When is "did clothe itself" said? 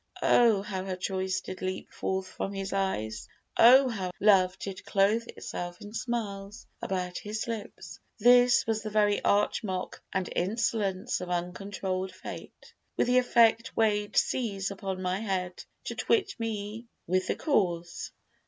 4.57-5.79